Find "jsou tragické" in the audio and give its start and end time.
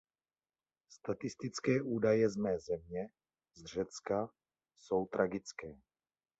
4.77-5.75